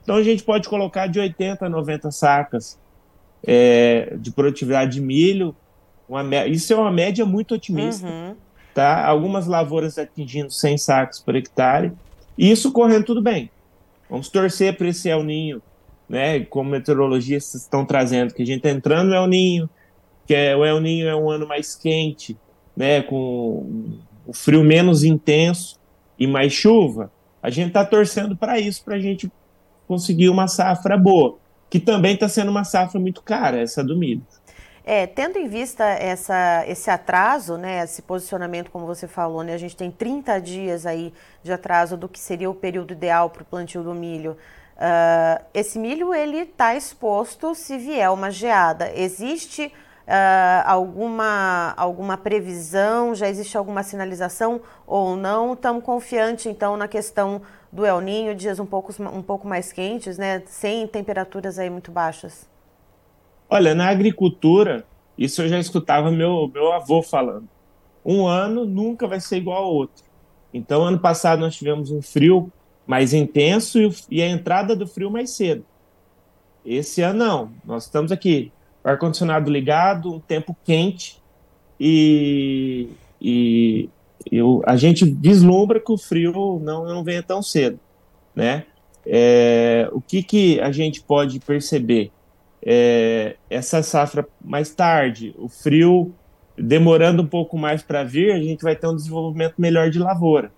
Então, 0.04 0.16
a 0.16 0.24
gente 0.24 0.44
pode 0.44 0.68
colocar 0.68 1.08
de 1.08 1.20
80 1.20 1.66
a 1.66 1.70
90 1.70 2.12
sacas 2.12 2.78
é, 3.46 4.16
de 4.18 4.32
produtividade 4.32 4.92
de 4.92 5.02
milho. 5.02 5.56
Uma, 6.08 6.46
isso 6.46 6.72
é 6.74 6.76
uma 6.76 6.92
média 6.92 7.26
muito 7.26 7.56
otimista. 7.56 8.06
Uhum. 8.06 8.36
Tá? 8.74 9.06
Algumas 9.06 9.48
lavouras 9.48 9.98
atingindo 9.98 10.52
100 10.52 10.78
sacos 10.78 11.20
por 11.20 11.36
hectare. 11.36 11.92
E 12.38 12.52
isso 12.52 12.72
correndo 12.72 13.06
tudo 13.06 13.22
bem. 13.22 13.50
Vamos 14.10 14.30
torcer 14.30 14.78
para 14.78 14.88
esse 14.88 15.10
El 15.10 15.24
Ninho, 15.24 15.62
né? 16.08 16.42
Como 16.42 16.70
meteorologistas 16.70 17.62
estão 17.62 17.86
trazendo, 17.86 18.34
que 18.34 18.44
a 18.44 18.46
gente 18.46 18.58
está 18.58 18.70
entrando 18.70 19.10
no 19.10 19.16
El 19.16 19.28
Ninho, 19.28 19.70
que 20.28 20.34
é, 20.34 20.56
o 20.56 20.66
El 20.66 20.80
Ninho 20.80 21.08
é 21.08 21.16
um 21.16 21.30
ano 21.30 21.48
mais 21.48 21.76
quente, 21.76 22.38
né? 22.76 23.02
Com 23.02 23.98
o 24.26 24.34
frio 24.34 24.64
menos 24.64 25.04
intenso 25.04 25.80
e 26.18 26.28
mais 26.28 26.54
chuva. 26.54 27.12
A 27.42 27.50
gente 27.50 27.68
está 27.70 27.86
torcendo 27.86 28.36
para 28.36 28.60
isso, 28.60 28.84
para 28.84 28.96
a 28.96 29.00
gente 29.00 29.32
conseguir 29.88 30.30
uma 30.30 30.48
safra 30.48 30.98
boa, 30.98 31.38
que 31.70 31.80
também 31.80 32.14
está 32.14 32.30
sendo 32.30 32.52
uma 32.52 32.64
safra 32.64 33.00
muito 33.00 33.22
cara, 33.22 33.60
essa 33.62 33.84
do 33.84 33.98
milho. 33.98 34.22
É, 34.86 35.08
tendo 35.08 35.38
em 35.38 35.48
vista 35.48 35.86
essa, 35.86 36.66
esse 36.68 36.90
atraso, 36.90 37.56
né, 37.58 37.84
esse 37.84 38.02
posicionamento, 38.02 38.70
como 38.70 38.86
você 38.86 39.08
falou, 39.08 39.42
né, 39.42 39.54
a 39.54 39.58
gente 39.58 39.78
tem 39.78 39.90
30 39.90 40.40
dias 40.42 40.86
aí 40.86 41.14
de 41.42 41.54
atraso 41.54 41.96
do 41.96 42.10
que 42.10 42.20
seria 42.20 42.50
o 42.50 42.54
período 42.54 42.92
ideal 42.92 43.30
para 43.30 43.44
o 43.44 43.46
plantio 43.46 43.82
do 43.82 43.94
milho. 43.94 44.38
Uh, 44.76 45.42
esse 45.54 45.80
milho 45.80 46.14
ele 46.14 46.40
está 46.40 46.76
exposto 46.76 47.56
se 47.56 47.78
vier 47.78 48.12
uma 48.12 48.30
geada. 48.30 48.92
Existe 48.94 49.72
uh, 50.08 50.64
alguma, 50.66 51.74
alguma 51.76 52.18
previsão? 52.18 53.14
Já 53.16 53.30
existe 53.30 53.58
alguma 53.58 53.84
sinalização 53.84 54.62
ou 54.86 55.16
não? 55.16 55.54
Estamos 55.54 55.84
confiantes 55.84 56.46
então 56.46 56.78
na 56.78 56.88
questão 56.88 57.42
do 57.72 57.86
El 57.86 58.02
Ninho, 58.02 58.36
dias 58.36 58.60
um 58.60 58.66
pouco, 58.66 58.94
um 59.02 59.22
pouco 59.22 59.48
mais 59.48 59.72
quentes, 59.72 60.18
né, 60.18 60.44
sem 60.46 60.88
temperaturas 60.88 61.58
aí 61.58 61.70
muito 61.70 61.92
baixas. 61.92 62.48
Olha, 63.50 63.74
na 63.74 63.90
agricultura, 63.90 64.86
isso 65.18 65.42
eu 65.42 65.48
já 65.48 65.60
escutava 65.60 66.12
meu, 66.12 66.50
meu 66.54 66.72
avô 66.72 67.02
falando. 67.02 67.48
Um 68.06 68.28
ano 68.28 68.66
nunca 68.66 69.08
vai 69.08 69.20
ser 69.20 69.38
igual 69.38 69.64
ao 69.64 69.74
outro. 69.74 70.04
Então, 70.54 70.84
ano 70.84 71.00
passado 71.00 71.40
nós 71.40 71.56
tivemos 71.56 71.90
um 71.90 72.02
frio 72.02 72.52
mais 72.86 73.14
intenso 73.14 73.80
e, 74.10 74.22
a 74.22 74.28
entrada 74.28 74.76
do 74.76 74.86
frio 74.86 75.10
mais 75.10 75.32
cedo. 75.32 75.66
Esse 76.66 77.02
ano 77.02 77.20
não. 77.20 77.52
Nós 77.66 77.86
estamos 77.86 78.12
aqui, 78.12 78.52
ar-condicionado 78.84 79.50
ligado, 79.50 80.14
um 80.14 80.20
tempo 80.20 80.56
quente 80.64 81.22
e, 81.80 82.90
e 83.22 83.90
eu, 84.32 84.62
a 84.66 84.76
gente 84.76 85.06
vislumbra 85.06 85.80
que 85.80 85.92
o 85.92 85.98
frio 85.98 86.60
não, 86.62 86.86
não 86.86 87.04
venha 87.04 87.24
tão 87.24 87.42
cedo, 87.42 87.80
né? 88.36 88.66
É, 89.06 89.90
o 89.92 90.00
que, 90.00 90.24
que 90.24 90.60
a 90.62 90.72
gente 90.72 91.02
pode 91.02 91.40
perceber? 91.40 92.12
é, 92.66 93.36
essa 93.50 93.84
safra 93.84 94.26
mais 94.42 94.74
tarde, 94.74 95.36
o 95.38 95.50
frio 95.50 96.14
demorando 96.58 97.22
um 97.22 97.28
pouco 97.28 97.58
mais 97.58 97.84
para 97.84 98.04
vir, 98.04 98.32
a 98.32 98.40
gente 98.40 98.64
vai 98.64 98.76
ter 98.76 98.88
um 98.88 98.96
desenvolvimento 98.96 99.56
melhor 99.58 99.90
de 99.90 100.00
lavoura. 100.00 100.52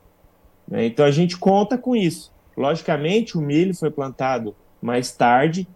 Né? 0.67 0.86
Então 0.86 1.05
a 1.05 1.12
gente 1.12 1.38
conta 1.38 1.77
com 1.77 1.96
isso. 1.96 2.32
Logicamente, 2.55 3.38
o 3.38 3.41
milho 3.41 3.74
foi 3.74 3.89
plantado 3.89 4.55
mais 4.82 5.12
tarde, 5.12 5.67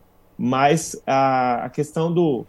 mas 0.41 0.95
a, 1.05 1.65
a 1.65 1.69
questão 1.69 2.13
do, 2.13 2.45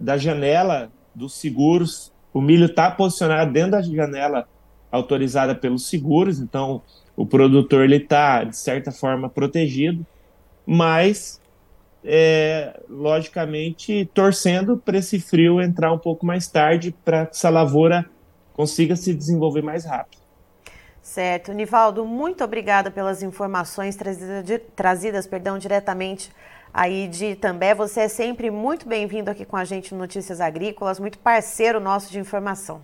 da 0.00 0.18
janela 0.18 0.90
dos 1.14 1.34
seguros, 1.38 2.12
o 2.34 2.40
milho 2.40 2.66
está 2.66 2.90
posicionado 2.90 3.52
dentro 3.52 3.70
da 3.70 3.80
janela 3.80 4.48
autorizada 4.90 5.54
pelos 5.54 5.88
seguros, 5.88 6.40
então 6.40 6.82
o 7.16 7.24
produtor 7.24 7.88
está, 7.92 8.42
de 8.42 8.56
certa 8.56 8.90
forma, 8.90 9.28
protegido, 9.28 10.04
mas 10.66 11.40
é, 12.04 12.80
logicamente 12.88 14.10
torcendo 14.12 14.76
para 14.76 14.98
esse 14.98 15.20
frio 15.20 15.60
entrar 15.60 15.92
um 15.92 15.98
pouco 15.98 16.26
mais 16.26 16.48
tarde 16.48 16.92
para 17.04 17.26
que 17.26 17.36
essa 17.36 17.50
lavoura 17.50 18.04
consiga 18.52 18.96
se 18.96 19.14
desenvolver 19.14 19.62
mais 19.62 19.84
rápido. 19.84 20.18
Certo. 21.00 21.52
Nivaldo, 21.52 22.04
muito 22.04 22.42
obrigada 22.42 22.90
pelas 22.90 23.22
informações 23.22 23.94
trazidas, 23.94 24.60
trazidas 24.74 25.26
perdão, 25.26 25.56
diretamente 25.56 26.32
aí 26.72 27.08
de 27.08 27.26
Itambé. 27.26 27.74
Você 27.74 28.00
é 28.00 28.08
sempre 28.08 28.50
muito 28.50 28.88
bem-vindo 28.88 29.30
aqui 29.30 29.44
com 29.44 29.56
a 29.56 29.64
gente 29.64 29.92
no 29.92 30.00
Notícias 30.00 30.40
Agrícolas, 30.40 31.00
muito 31.00 31.18
parceiro 31.18 31.80
nosso 31.80 32.10
de 32.10 32.18
informação. 32.18 32.82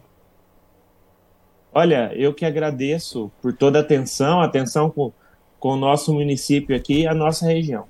Olha, 1.73 2.12
eu 2.14 2.33
que 2.33 2.45
agradeço 2.45 3.33
por 3.43 3.53
toda 3.53 3.79
a 3.79 3.83
atenção, 3.83 4.41
atenção 4.41 4.88
com, 4.88 5.12
com 5.59 5.71
o 5.71 5.76
nosso 5.76 6.12
município 6.14 6.76
aqui 6.76 7.03
e 7.03 7.07
a 7.07 7.14
nossa 7.14 7.47
região. 7.47 7.87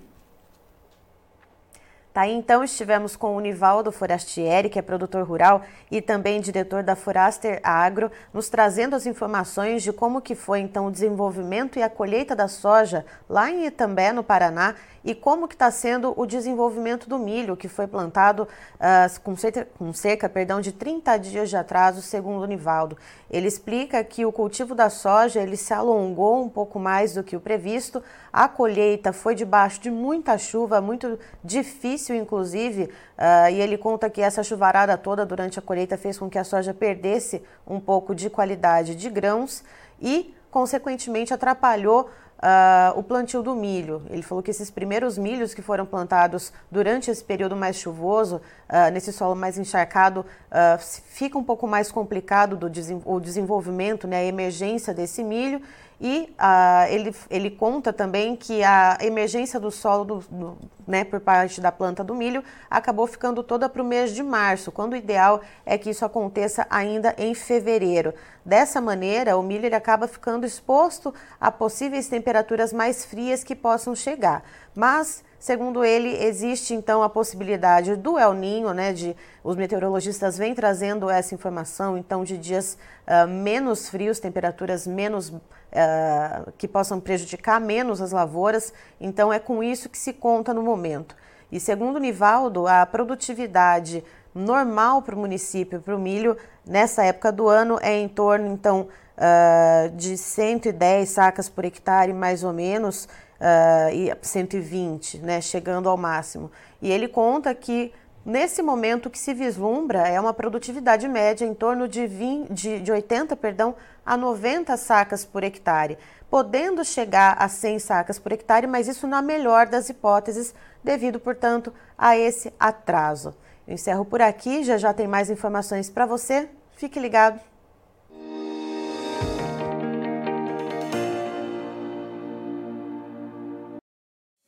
Tá 2.15 2.21
aí, 2.21 2.33
então, 2.33 2.63
estivemos 2.63 3.17
com 3.17 3.35
o 3.35 3.41
Nivaldo 3.41 3.91
Forastieri, 3.91 4.69
que 4.69 4.79
é 4.79 4.83
produtor 4.83 5.27
rural 5.27 5.63
e 5.91 6.01
também 6.01 6.41
diretor 6.41 6.81
da 6.81 6.95
Foraster 6.95 7.59
Agro, 7.61 8.09
nos 8.33 8.49
trazendo 8.49 8.95
as 8.95 9.05
informações 9.05 9.83
de 9.83 9.93
como 9.93 10.23
que 10.23 10.37
foi, 10.37 10.61
então, 10.61 10.87
o 10.87 10.93
desenvolvimento 10.93 11.77
e 11.77 11.83
a 11.83 11.91
colheita 11.91 12.37
da 12.37 12.47
soja 12.47 13.05
lá 13.29 13.51
em 13.51 13.67
Itambé, 13.67 14.13
no 14.13 14.23
Paraná, 14.23 14.77
e 15.05 15.15
como 15.15 15.47
que 15.47 15.55
está 15.55 15.71
sendo 15.71 16.15
o 16.17 16.25
desenvolvimento 16.25 17.09
do 17.09 17.19
milho, 17.19 17.57
que 17.57 17.69
foi 17.69 17.87
plantado 17.87 18.49
uh, 18.77 19.21
com, 19.21 19.37
cerca, 19.37 19.69
com 19.79 19.93
cerca 19.93 20.29
perdão, 20.29 20.61
de 20.61 20.73
30 20.73 21.17
dias 21.19 21.51
de 21.51 21.57
atraso, 21.57 22.01
segundo 22.01 22.43
o 22.43 22.47
Nivaldo. 22.47 22.97
Ele 23.31 23.47
explica 23.47 24.03
que 24.03 24.25
o 24.25 24.33
cultivo 24.33 24.75
da 24.75 24.89
soja 24.89 25.43
ele 25.43 25.57
se 25.57 25.75
alongou 25.75 26.43
um 26.43 26.49
pouco 26.49 26.79
mais 26.79 27.13
do 27.15 27.23
que 27.23 27.37
o 27.37 27.41
previsto, 27.41 28.03
a 28.33 28.49
colheita 28.49 29.13
foi 29.13 29.35
debaixo 29.35 29.81
de 29.81 29.91
muita 29.91 30.39
chuva, 30.39 30.81
muito 30.81 31.19
difícil 31.43 32.17
inclusive, 32.17 32.85
uh, 32.85 33.51
e 33.51 33.61
ele 33.61 33.77
conta 33.77 34.09
que 34.09 34.23
essa 34.23 34.43
chuvarada 34.43 34.97
toda 34.97 35.27
durante 35.27 35.59
a 35.59 35.63
colheita 35.63 35.99
fez 35.99 36.19
com 36.19 36.31
que 36.31 36.39
a 36.39 36.45
soja 36.45 36.73
perdesse 36.73 37.43
um 37.67 37.79
pouco 37.79 38.15
de 38.15 38.31
qualidade 38.31 38.95
de 38.95 39.11
grãos 39.11 39.63
e, 40.01 40.35
consequentemente, 40.51 41.35
atrapalhou 41.35 42.09
uh, 42.45 42.99
o 42.99 43.03
plantio 43.03 43.43
do 43.43 43.55
milho. 43.55 44.03
Ele 44.11 44.23
falou 44.23 44.43
que 44.43 44.51
esses 44.51 44.71
primeiros 44.71 45.17
milhos 45.17 45.55
que 45.55 45.63
foram 45.63 45.87
plantados 45.87 46.53
durante 46.71 47.11
esse 47.11 47.25
período 47.25 47.57
mais 47.57 47.77
chuvoso, 47.77 48.37
uh, 48.69 48.91
nesse 48.93 49.13
solo 49.13 49.35
mais 49.35 49.57
encharcado, 49.57 50.21
uh, 50.21 50.79
fica 50.79 51.39
um 51.39 51.45
pouco 51.45 51.67
mais 51.67 51.91
complicado 51.91 52.57
do 52.57 52.71
o 53.07 53.21
desenvolvimento, 53.21 54.07
né, 54.07 54.19
a 54.19 54.25
emergência 54.25 54.93
desse 54.93 55.25
milho 55.25 55.63
e 56.07 56.31
uh, 56.39 56.87
ele, 56.91 57.17
ele 57.31 57.51
conta 57.51 57.91
também 57.91 58.37
que 58.37 58.63
a 58.63 58.99
emergência 59.01 59.59
do 59.59 59.71
solo 59.71 60.05
do, 60.05 60.19
do, 60.31 60.59
né, 60.87 61.03
por 61.03 61.19
parte 61.19 61.63
da 61.63 61.73
planta 61.73 62.05
do 62.05 62.15
milho 62.15 62.45
acabou 62.71 63.07
ficando 63.07 63.43
toda 63.43 63.71
para 63.71 63.81
o 63.81 63.87
mês 63.87 64.15
de 64.15 64.23
março, 64.23 64.71
quando 64.71 64.93
o 64.93 64.97
ideal 64.97 65.41
é 65.65 65.79
que 65.79 65.89
isso 65.89 66.05
aconteça 66.05 66.67
ainda 66.69 67.15
em 67.17 67.35
fevereiro. 67.35 68.13
Dessa 68.45 68.83
maneira, 68.83 69.39
o 69.39 69.43
milho 69.43 69.65
ele 69.65 69.75
acaba 69.75 70.07
ficando 70.07 70.45
exposto 70.45 71.15
a 71.41 71.51
possíveis 71.51 72.07
temperaturas 72.07 72.71
mais 72.71 73.07
frias 73.07 73.43
que 73.43 73.57
possam 73.57 73.95
chegar. 73.95 74.45
Mas 74.75 75.25
Segundo 75.45 75.85
ele, 75.85 76.09
existe 76.25 76.73
então 76.73 77.03
a 77.03 77.09
possibilidade 77.11 77.97
do 77.97 78.19
El 78.19 78.33
Ninho, 78.33 78.73
né? 78.73 78.95
De, 78.95 79.15
os 79.43 79.57
meteorologistas 79.57 80.39
vêm 80.39 80.55
trazendo 80.55 81.11
essa 81.11 81.35
informação, 81.35 81.99
então, 81.99 82.25
de 82.25 82.39
dias 82.39 82.79
uh, 83.07 83.29
menos 83.29 83.91
frios, 83.91 84.19
temperaturas 84.19 84.87
menos 84.87 85.31
uh, 85.75 86.53
que 86.57 86.69
possam 86.69 87.01
prejudicar 87.01 87.61
menos 87.61 88.01
as 88.01 88.13
lavouras. 88.13 88.73
Então, 89.01 89.33
é 89.33 89.39
com 89.39 89.63
isso 89.63 89.89
que 89.89 89.99
se 89.99 90.13
conta 90.13 90.55
no 90.55 90.63
momento. 90.63 91.17
E 91.51 91.61
segundo 91.61 91.97
o 91.97 92.01
Nivaldo, 92.01 92.67
a 92.67 92.87
produtividade 92.87 94.05
normal 94.35 95.03
para 95.03 95.15
o 95.15 95.19
município, 95.19 95.81
para 95.81 95.95
o 95.95 95.99
milho, 95.99 96.37
nessa 96.67 97.05
época 97.05 97.31
do 97.31 97.49
ano, 97.49 97.79
é 97.81 97.97
em 97.97 98.09
torno, 98.09 98.49
então, 98.49 98.89
uh, 99.17 99.91
de 99.97 100.17
110 100.17 101.09
sacas 101.09 101.49
por 101.49 101.65
hectare, 101.65 102.13
mais 102.13 102.43
ou 102.43 102.53
menos 102.53 103.05
uh, 103.41 103.93
e 103.93 104.13
120, 104.21 105.19
né, 105.19 105.41
chegando 105.41 105.89
ao 105.89 105.97
máximo. 105.97 106.51
E 106.81 106.91
ele 106.91 107.09
conta 107.09 107.55
que 107.55 107.93
nesse 108.25 108.63
momento 108.63 109.11
que 109.11 109.19
se 109.19 109.35
vislumbra 109.35 110.09
é 110.09 110.21
uma 110.21 110.33
produtividade 110.33 111.07
média 111.09 111.45
em 111.45 111.55
torno 111.55 111.87
de, 111.87 112.07
20, 112.07 112.53
de, 112.53 112.81
de 112.81 112.93
80 112.93 113.37
perdão, 113.37 113.75
a 114.05 114.17
90 114.17 114.77
sacas 114.77 115.25
por 115.25 115.45
hectare, 115.45 115.99
podendo 116.31 116.85
chegar 116.85 117.37
a 117.39 117.49
100 117.49 117.79
sacas 117.79 118.19
por 118.19 118.33
hectare, 118.33 118.67
mas 118.67 118.89
isso 118.89 119.07
na 119.07 119.23
melhor 119.23 119.67
das 119.67 119.89
hipóteses, 119.89 120.55
devido, 120.83 121.21
portanto, 121.21 121.73
a 121.97 122.17
esse 122.17 122.53
atraso. 122.59 123.35
Eu 123.67 123.75
encerro 123.75 124.05
por 124.05 124.21
aqui, 124.21 124.63
já 124.63 124.77
já 124.77 124.93
tem 124.93 125.07
mais 125.07 125.31
informações 125.31 125.89
para 125.89 126.05
você. 126.05 126.49
Fique 126.77 127.01
ligado. 127.01 127.41